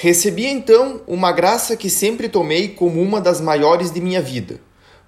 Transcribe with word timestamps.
Recebi 0.00 0.46
então 0.46 1.00
uma 1.06 1.30
graça 1.30 1.76
que 1.76 1.88
sempre 1.88 2.28
tomei 2.28 2.68
como 2.68 3.00
uma 3.00 3.20
das 3.20 3.40
maiores 3.40 3.92
de 3.92 4.00
minha 4.00 4.20
vida, 4.20 4.60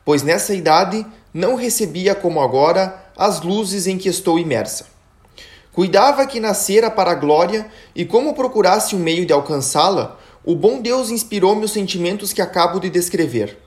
pois 0.04 0.22
nessa 0.22 0.54
idade 0.54 1.04
não 1.34 1.56
recebia 1.56 2.14
como 2.14 2.40
agora 2.40 3.10
as 3.16 3.42
luzes 3.42 3.88
em 3.88 3.98
que 3.98 4.08
estou 4.08 4.38
imersa. 4.38 4.86
Cuidava 5.72 6.24
que 6.24 6.38
nascera 6.38 6.88
para 6.88 7.10
a 7.10 7.14
glória 7.16 7.66
e, 7.96 8.04
como 8.04 8.32
procurasse 8.32 8.94
um 8.94 9.00
meio 9.00 9.26
de 9.26 9.32
alcançá-la, 9.32 10.18
o 10.44 10.54
bom 10.54 10.80
Deus 10.80 11.10
inspirou-me 11.10 11.64
os 11.64 11.72
sentimentos 11.72 12.32
que 12.32 12.40
acabo 12.40 12.78
de 12.78 12.88
descrever. 12.88 13.58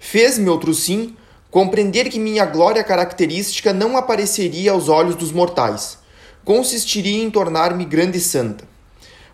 Fez-me, 0.00 0.50
outro 0.50 0.74
sim, 0.74 1.16
compreender 1.52 2.10
que 2.10 2.18
minha 2.18 2.44
glória 2.44 2.82
característica 2.82 3.72
não 3.72 3.96
apareceria 3.96 4.72
aos 4.72 4.88
olhos 4.88 5.14
dos 5.14 5.30
mortais, 5.30 5.98
consistiria 6.44 7.22
em 7.22 7.30
tornar-me 7.30 7.84
grande 7.84 8.18
santa. 8.18 8.77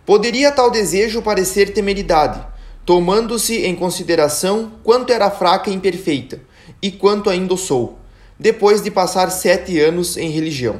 Poderia 0.06 0.52
tal 0.52 0.70
desejo 0.70 1.22
parecer 1.22 1.72
temeridade, 1.72 2.46
tomando-se 2.84 3.64
em 3.64 3.74
consideração 3.74 4.72
quanto 4.84 5.10
era 5.10 5.30
fraca 5.30 5.70
e 5.70 5.72
imperfeita, 5.72 6.42
e 6.82 6.90
quanto 6.90 7.30
ainda 7.30 7.56
sou, 7.56 7.98
depois 8.38 8.82
de 8.82 8.90
passar 8.90 9.30
sete 9.30 9.80
anos 9.80 10.18
em 10.18 10.28
religião. 10.28 10.78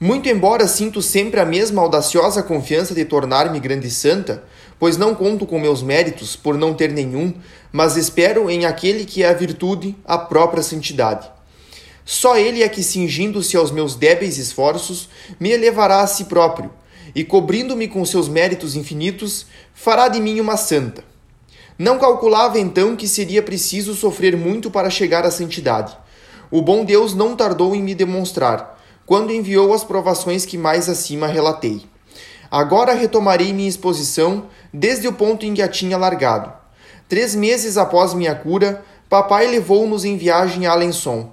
Muito 0.00 0.28
embora 0.28 0.66
sinto 0.66 1.00
sempre 1.00 1.38
a 1.38 1.44
mesma 1.44 1.80
audaciosa 1.80 2.42
confiança 2.42 2.96
de 2.96 3.04
tornar-me 3.04 3.60
grande 3.60 3.88
santa, 3.88 4.42
pois 4.76 4.96
não 4.96 5.14
conto 5.14 5.46
com 5.46 5.60
meus 5.60 5.80
méritos 5.80 6.34
por 6.34 6.58
não 6.58 6.74
ter 6.74 6.90
nenhum, 6.90 7.32
mas 7.70 7.96
espero 7.96 8.50
em 8.50 8.66
aquele 8.66 9.04
que 9.04 9.22
é 9.22 9.28
a 9.28 9.34
virtude, 9.34 9.96
a 10.04 10.18
própria 10.18 10.64
santidade. 10.64 11.30
Só 12.04 12.36
ele 12.36 12.64
é 12.64 12.68
que, 12.68 12.82
cingindo-se 12.82 13.56
aos 13.56 13.70
meus 13.70 13.94
débeis 13.94 14.36
esforços, 14.36 15.08
me 15.38 15.50
elevará 15.50 16.00
a 16.00 16.06
si 16.08 16.24
próprio 16.24 16.72
e, 17.16 17.24
cobrindo-me 17.24 17.88
com 17.88 18.04
seus 18.04 18.28
méritos 18.28 18.76
infinitos, 18.76 19.46
fará 19.72 20.06
de 20.06 20.20
mim 20.20 20.38
uma 20.38 20.54
santa. 20.58 21.02
Não 21.78 21.98
calculava 21.98 22.58
então 22.60 22.94
que 22.94 23.08
seria 23.08 23.42
preciso 23.42 23.94
sofrer 23.94 24.36
muito 24.36 24.70
para 24.70 24.90
chegar 24.90 25.24
à 25.24 25.30
santidade. 25.30 25.96
O 26.50 26.60
bom 26.60 26.84
Deus 26.84 27.14
não 27.14 27.34
tardou 27.34 27.74
em 27.74 27.82
me 27.82 27.94
demonstrar, 27.94 28.78
quando 29.06 29.32
enviou 29.32 29.72
as 29.72 29.82
provações 29.82 30.44
que 30.44 30.58
mais 30.58 30.90
acima 30.90 31.26
relatei. 31.26 31.86
Agora 32.50 32.92
retomarei 32.92 33.50
minha 33.50 33.68
exposição 33.68 34.44
desde 34.70 35.08
o 35.08 35.12
ponto 35.14 35.46
em 35.46 35.54
que 35.54 35.62
a 35.62 35.68
tinha 35.68 35.96
largado. 35.96 36.52
Três 37.08 37.34
meses 37.34 37.78
após 37.78 38.12
minha 38.12 38.34
cura, 38.34 38.84
papai 39.08 39.46
levou-nos 39.46 40.04
em 40.04 40.18
viagem 40.18 40.66
a 40.66 40.72
Alençon. 40.72 41.32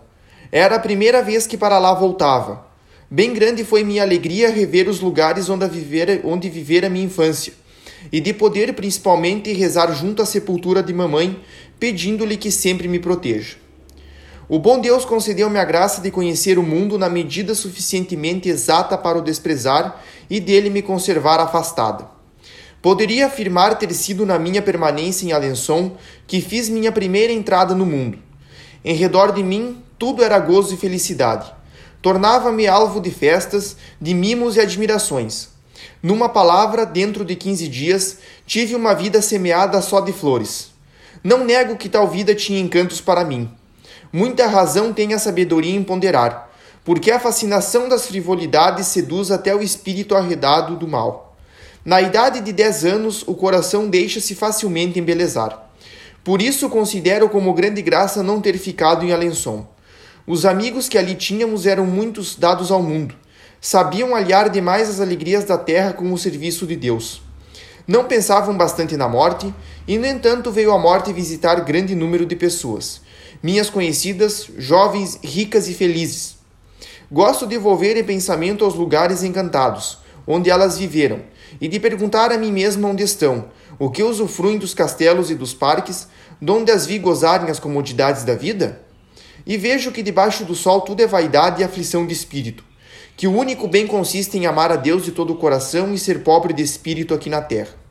Era 0.49 0.77
a 0.77 0.80
primeira 0.80 1.21
vez 1.21 1.45
que 1.45 1.58
para 1.58 1.77
lá 1.77 1.93
voltava. 1.93 2.71
Bem 3.14 3.31
grande 3.31 3.64
foi 3.64 3.83
minha 3.83 4.02
alegria 4.02 4.50
rever 4.50 4.89
os 4.89 5.00
lugares 5.00 5.47
onde 5.47 5.67
vivera, 5.67 6.19
onde 6.23 6.50
vivera 6.50 6.89
minha 6.89 7.06
infância, 7.06 7.53
e 8.11 8.20
de 8.20 8.33
poder 8.33 8.73
principalmente 8.73 9.53
rezar 9.53 9.94
junto 9.94 10.23
à 10.23 10.25
sepultura 10.25 10.81
de 10.81 10.92
mamãe, 10.95 11.39
pedindo-lhe 11.80 12.36
que 12.36 12.50
sempre 12.50 12.88
me 12.88 12.97
proteja. 12.97 13.58
O 14.50 14.58
bom 14.58 14.80
Deus 14.80 15.05
concedeu-me 15.05 15.59
a 15.59 15.64
graça 15.64 16.02
de 16.02 16.09
conhecer 16.09 16.58
o 16.58 16.64
mundo 16.64 16.97
na 16.97 17.08
medida 17.08 17.53
suficientemente 17.53 18.50
exata 18.50 18.97
para 18.97 19.20
o 19.20 19.22
desprezar 19.22 20.03
e 20.27 20.39
dele 20.39 20.72
me 20.72 20.81
conservar 20.81 21.39
afastada. 21.39 22.09
Poderia 22.81 23.27
afirmar 23.27 23.77
ter 23.77 23.94
sido 23.94 24.25
na 24.25 24.39
minha 24.39 24.59
permanência 24.64 25.27
em 25.27 25.31
Alençon 25.31 25.98
que 26.25 26.42
fiz 26.42 26.67
minha 26.67 26.92
primeira 26.92 27.31
entrada 27.31 27.75
no 27.75 27.86
mundo. 27.86 28.17
Em 28.83 28.95
redor 28.95 29.33
de 29.33 29.44
mim, 29.44 29.83
tudo 30.00 30.23
era 30.23 30.39
gozo 30.39 30.73
e 30.73 30.77
felicidade 30.77 31.61
tornava-me 32.03 32.67
alvo 32.67 32.99
de 32.99 33.09
festas, 33.09 33.77
de 33.99 34.13
mimos 34.13 34.57
e 34.57 34.59
admirações. 34.59 35.47
Numa 36.01 36.27
palavra, 36.27 36.85
dentro 36.85 37.23
de 37.23 37.33
quinze 37.33 37.65
dias, 37.69 38.17
tive 38.45 38.75
uma 38.75 38.93
vida 38.93 39.21
semeada 39.21 39.81
só 39.81 40.01
de 40.01 40.11
flores. 40.11 40.71
Não 41.23 41.45
nego 41.45 41.77
que 41.77 41.87
tal 41.87 42.05
vida 42.05 42.35
tinha 42.35 42.59
encantos 42.59 42.99
para 42.99 43.23
mim. 43.23 43.49
Muita 44.11 44.47
razão 44.47 44.91
tem 44.91 45.13
a 45.13 45.17
sabedoria 45.17 45.73
em 45.73 45.81
ponderar, 45.81 46.52
porque 46.83 47.09
a 47.09 47.21
fascinação 47.21 47.87
das 47.87 48.05
frivolidades 48.05 48.87
seduz 48.87 49.31
até 49.31 49.55
o 49.55 49.61
espírito 49.61 50.13
arredado 50.13 50.75
do 50.75 50.86
mal. 50.86 51.37
Na 51.86 52.02
idade 52.02 52.42
de 52.42 52.52
dez 52.52 52.83
anos, 52.83 53.23
o 53.25 53.33
coração 53.33 53.87
deixa-se 53.87 54.36
facilmente 54.36 54.99
embelezar. 54.99 55.69
Por 56.21 56.42
isso 56.42 56.69
considero 56.69 57.30
como 57.30 57.53
grande 57.53 57.81
graça 57.81 58.21
não 58.21 58.42
ter 58.42 58.58
ficado 58.58 59.05
em 59.05 59.13
Alençon. 59.13 59.65
Os 60.26 60.45
amigos 60.45 60.88
que 60.88 60.98
ali 60.98 61.16
tínhamos 61.16 61.66
eram 61.66 61.86
muitos 61.86 62.38
dados 62.38 62.72
ao 62.72 62.82
mundo. 62.82 63.14
Sabiam 63.60 64.16
aliar 64.16 64.50
demais 64.50 64.89
as 64.89 65.02
alegrias 65.02 65.44
da 65.44 65.58
terra 65.58 65.92
com 65.92 66.14
o 66.14 66.17
serviço 66.17 66.66
de 66.66 66.78
Deus. 66.78 67.22
Não 67.86 68.06
pensavam 68.06 68.56
bastante 68.56 68.95
na 68.95 69.10
morte, 69.10 69.54
e 69.86 69.98
no 69.98 70.06
entanto 70.06 70.50
veio 70.50 70.72
a 70.72 70.80
morte 70.80 71.11
visitar 71.11 71.60
grande 71.66 71.94
número 71.94 72.26
de 72.26 72.38
pessoas, 72.38 73.02
minhas 73.42 73.70
conhecidas, 73.70 74.48
jovens, 74.58 75.20
ricas 75.22 75.67
e 75.67 75.73
felizes. 75.73 76.38
Gosto 77.11 77.45
de 77.45 77.58
volver 77.58 77.98
em 77.98 78.04
pensamento 78.05 78.64
aos 78.64 78.76
lugares 78.76 79.23
encantados, 79.23 79.98
onde 80.26 80.50
elas 80.50 80.78
viveram, 80.78 81.20
e 81.60 81.67
de 81.67 81.82
perguntar 81.82 82.32
a 82.32 82.38
mim 82.38 82.54
mesma 82.54 82.88
onde 82.88 83.04
estão, 83.04 83.50
o 83.78 83.92
que 83.92 84.02
usufruem 84.02 84.58
dos 84.58 84.73
castelos 84.73 85.30
e 85.30 85.36
dos 85.36 85.54
parques, 85.54 86.08
donde 86.42 86.72
as 86.72 86.86
vi 86.86 86.98
gozarem 86.98 87.52
as 87.52 87.60
comodidades 87.60 88.23
da 88.23 88.36
vida? 88.36 88.82
E 89.45 89.58
vejo 89.58 89.92
que 89.92 90.02
debaixo 90.02 90.45
do 90.45 90.55
sol 90.55 90.81
tudo 90.81 91.02
é 91.02 91.08
vaidade 91.08 91.61
e 91.61 91.64
aflição 91.64 92.05
de 92.08 92.14
espírito, 92.14 92.64
que 93.17 93.27
o 93.27 93.36
único 93.36 93.67
bem 93.67 93.86
consiste 93.86 94.37
em 94.37 94.45
amar 94.45 94.71
a 94.71 94.76
Deus 94.76 95.04
de 95.04 95.11
todo 95.11 95.33
o 95.33 95.37
coração 95.37 95.93
e 95.93 95.98
ser 95.98 96.23
pobre 96.23 96.54
de 96.54 96.64
espírito 96.64 97.14
aqui 97.14 97.30
na 97.30 97.42
terra. 97.42 97.83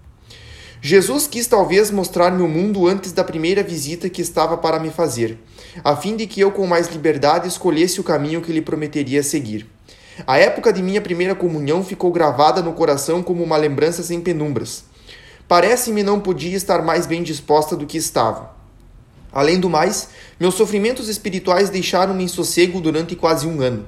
Jesus 0.80 1.28
quis 1.28 1.46
talvez 1.46 1.92
mostrar-me 1.92 2.42
o 2.42 2.48
mundo 2.48 2.88
antes 2.88 3.12
da 3.12 3.22
primeira 3.22 3.62
visita 3.62 4.08
que 4.08 4.20
estava 4.20 4.56
para 4.56 4.80
me 4.80 4.90
fazer, 4.90 5.38
a 5.84 5.94
fim 5.94 6.16
de 6.16 6.26
que 6.26 6.40
eu 6.40 6.50
com 6.50 6.66
mais 6.66 6.88
liberdade 6.88 7.46
escolhesse 7.46 8.00
o 8.00 8.04
caminho 8.04 8.40
que 8.40 8.52
lhe 8.52 8.60
prometeria 8.60 9.22
seguir. 9.22 9.64
A 10.26 10.38
época 10.38 10.72
de 10.72 10.82
minha 10.82 11.00
primeira 11.00 11.34
comunhão 11.34 11.84
ficou 11.84 12.10
gravada 12.10 12.60
no 12.60 12.72
coração 12.72 13.22
como 13.22 13.44
uma 13.44 13.56
lembrança 13.56 14.02
sem 14.02 14.20
penumbras. 14.20 14.84
Parece-me 15.46 16.02
não 16.02 16.18
podia 16.18 16.56
estar 16.56 16.82
mais 16.82 17.06
bem 17.06 17.22
disposta 17.22 17.76
do 17.76 17.86
que 17.86 17.96
estava. 17.96 18.50
Além 19.32 19.58
do 19.58 19.70
mais, 19.70 20.10
meus 20.38 20.54
sofrimentos 20.54 21.08
espirituais 21.08 21.70
deixaram-me 21.70 22.22
em 22.22 22.28
sossego 22.28 22.80
durante 22.80 23.16
quase 23.16 23.46
um 23.46 23.62
ano. 23.62 23.86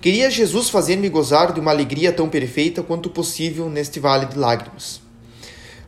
Queria 0.00 0.28
Jesus 0.28 0.68
fazer-me 0.68 1.08
gozar 1.08 1.52
de 1.52 1.60
uma 1.60 1.70
alegria 1.70 2.12
tão 2.12 2.28
perfeita 2.28 2.82
quanto 2.82 3.08
possível 3.08 3.70
neste 3.70 4.00
vale 4.00 4.26
de 4.26 4.36
lágrimas. 4.36 5.00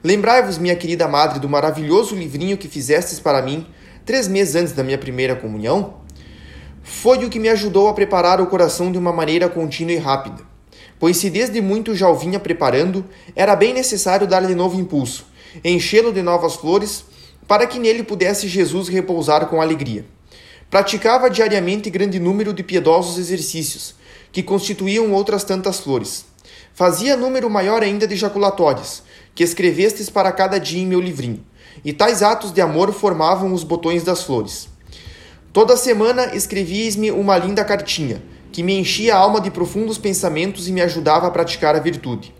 Lembrai-vos, 0.04 0.58
minha 0.58 0.76
querida 0.76 1.08
madre, 1.08 1.40
do 1.40 1.48
maravilhoso 1.48 2.14
livrinho 2.14 2.56
que 2.56 2.68
fizestes 2.68 3.18
para 3.18 3.42
mim 3.42 3.66
três 4.06 4.28
meses 4.28 4.54
antes 4.54 4.72
da 4.72 4.84
minha 4.84 4.98
primeira 4.98 5.34
comunhão? 5.34 5.94
Foi 6.84 7.24
o 7.24 7.30
que 7.30 7.40
me 7.40 7.48
ajudou 7.48 7.88
a 7.88 7.94
preparar 7.94 8.40
o 8.40 8.46
coração 8.46 8.92
de 8.92 8.98
uma 8.98 9.12
maneira 9.12 9.48
contínua 9.48 9.94
e 9.94 9.98
rápida. 9.98 10.42
Pois 11.00 11.16
se 11.16 11.28
desde 11.28 11.60
muito 11.60 11.94
já 11.96 12.08
o 12.08 12.14
vinha 12.14 12.38
preparando, 12.38 13.04
era 13.34 13.56
bem 13.56 13.74
necessário 13.74 14.26
dar-lhe 14.26 14.54
novo 14.54 14.78
impulso, 14.78 15.26
enchê-lo 15.64 16.12
de 16.12 16.22
novas 16.22 16.54
flores 16.54 17.04
para 17.46 17.66
que 17.66 17.78
nele 17.78 18.02
pudesse 18.02 18.48
Jesus 18.48 18.88
repousar 18.88 19.46
com 19.46 19.60
alegria. 19.60 20.04
Praticava 20.70 21.30
diariamente 21.30 21.90
grande 21.90 22.18
número 22.18 22.52
de 22.52 22.62
piedosos 22.62 23.18
exercícios, 23.18 23.94
que 24.32 24.42
constituíam 24.42 25.12
outras 25.12 25.44
tantas 25.44 25.80
flores. 25.80 26.24
Fazia 26.72 27.16
número 27.16 27.48
maior 27.48 27.82
ainda 27.82 28.06
de 28.06 28.16
jaculatórios, 28.16 29.02
que 29.34 29.44
escrevestes 29.44 30.10
para 30.10 30.32
cada 30.32 30.58
dia 30.58 30.82
em 30.82 30.86
meu 30.86 31.00
livrinho, 31.00 31.44
e 31.84 31.92
tais 31.92 32.22
atos 32.22 32.52
de 32.52 32.60
amor 32.60 32.92
formavam 32.92 33.52
os 33.52 33.62
botões 33.62 34.02
das 34.02 34.24
flores. 34.24 34.68
Toda 35.52 35.76
semana 35.76 36.34
escrevíeis-me 36.34 37.12
uma 37.12 37.38
linda 37.38 37.64
cartinha, 37.64 38.20
que 38.50 38.62
me 38.62 38.74
enchia 38.76 39.14
a 39.14 39.18
alma 39.18 39.40
de 39.40 39.50
profundos 39.50 39.98
pensamentos 39.98 40.68
e 40.68 40.72
me 40.72 40.80
ajudava 40.80 41.28
a 41.28 41.30
praticar 41.30 41.76
a 41.76 41.80
virtude. 41.80 42.34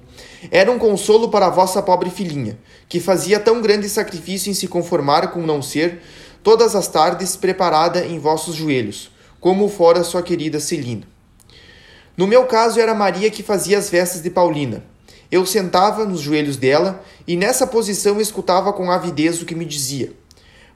Era 0.50 0.70
um 0.70 0.78
consolo 0.78 1.28
para 1.28 1.46
a 1.46 1.50
vossa 1.50 1.82
pobre 1.82 2.10
filhinha, 2.10 2.58
que 2.88 3.00
fazia 3.00 3.40
tão 3.40 3.60
grande 3.60 3.88
sacrifício 3.88 4.50
em 4.50 4.54
se 4.54 4.68
conformar 4.68 5.32
com 5.32 5.40
não 5.40 5.62
ser, 5.62 6.00
todas 6.42 6.74
as 6.76 6.88
tardes 6.88 7.36
preparada 7.36 8.04
em 8.04 8.18
vossos 8.18 8.54
joelhos, 8.54 9.10
como 9.40 9.68
fora 9.68 10.04
sua 10.04 10.22
querida 10.22 10.60
Celina. 10.60 11.06
No 12.16 12.26
meu 12.26 12.44
caso 12.44 12.78
era 12.78 12.94
Maria 12.94 13.30
que 13.30 13.42
fazia 13.42 13.78
as 13.78 13.90
vestes 13.90 14.22
de 14.22 14.30
Paulina. 14.30 14.84
Eu 15.30 15.44
sentava 15.44 16.04
nos 16.04 16.20
joelhos 16.20 16.56
dela 16.56 17.02
e 17.26 17.36
nessa 17.36 17.66
posição 17.66 18.20
escutava 18.20 18.72
com 18.72 18.90
avidez 18.90 19.42
o 19.42 19.44
que 19.44 19.54
me 19.54 19.64
dizia. 19.64 20.12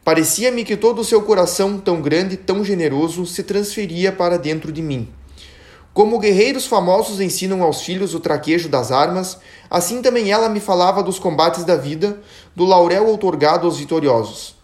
Parecia-me 0.03 0.65
que 0.65 0.77
todo 0.77 1.01
o 1.01 1.05
seu 1.05 1.23
coração, 1.23 1.79
tão 1.79 2.01
grande, 2.01 2.37
tão 2.37 2.65
generoso, 2.65 3.27
se 3.27 3.43
transferia 3.43 4.11
para 4.11 4.39
dentro 4.39 4.73
de 4.73 4.81
mim. 4.81 5.09
Como 5.93 6.19
guerreiros 6.19 6.67
famosos 6.67 7.21
ensinam 7.21 7.63
aos 7.63 7.83
filhos 7.83 8.15
o 8.15 8.21
traquejo 8.21 8.69
das 8.69 8.93
armas, 8.93 9.39
assim 9.69 10.01
também 10.01 10.31
ela 10.31 10.49
me 10.49 10.61
falava 10.61 11.03
dos 11.03 11.19
combates 11.19 11.65
da 11.65 11.77
vida, 11.77 12.21
do 12.55 12.65
laurel 12.65 13.07
outorgado 13.07 13.67
aos 13.67 13.79
vitoriosos. 13.79 14.57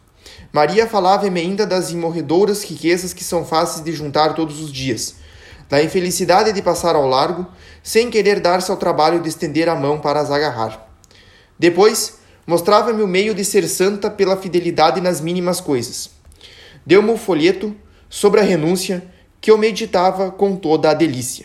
Maria 0.53 0.87
falava-me 0.87 1.41
ainda 1.41 1.67
das 1.67 1.91
imorredoras 1.91 2.63
riquezas 2.63 3.13
que 3.13 3.25
são 3.25 3.45
fáceis 3.45 3.85
de 3.85 3.91
juntar 3.91 4.35
todos 4.35 4.63
os 4.63 4.73
dias, 4.73 5.17
da 5.69 5.83
infelicidade 5.83 6.53
de 6.53 6.63
passar 6.63 6.95
ao 6.95 7.09
largo, 7.09 7.45
sem 7.83 8.09
querer 8.09 8.39
dar-se 8.39 8.71
ao 8.71 8.77
trabalho 8.77 9.21
de 9.21 9.29
estender 9.29 9.69
a 9.69 9.75
mão 9.75 9.99
para 9.99 10.21
as 10.21 10.31
agarrar. 10.31 10.89
Depois, 11.59 12.19
mostrava-me 12.47 13.03
o 13.03 13.09
meio 13.09 13.35
de 13.35 13.45
ser 13.45 13.67
santa 13.67 14.09
pela 14.09 14.37
fidelidade 14.37 15.01
nas 15.01 15.21
mínimas 15.21 15.61
coisas. 15.61 16.11
Deu-me 16.87 17.11
o 17.11 17.17
folheto 17.17 17.75
sobre 18.09 18.41
a 18.41 18.45
renúncia 18.45 19.03
que 19.45 19.51
eu 19.51 19.59
meditava 19.59 20.31
com 20.31 20.57
toda 20.57 20.89
a 20.89 20.95
delícia. 20.95 21.45